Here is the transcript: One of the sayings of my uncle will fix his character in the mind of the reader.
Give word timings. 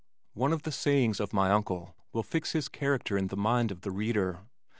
One 0.33 0.51
of 0.51 0.63
the 0.63 0.71
sayings 0.71 1.19
of 1.19 1.31
my 1.31 1.51
uncle 1.51 1.93
will 2.11 2.23
fix 2.23 2.53
his 2.53 2.69
character 2.69 3.19
in 3.19 3.27
the 3.27 3.37
mind 3.37 3.69
of 3.69 3.81
the 3.81 3.91
reader. 3.91 4.39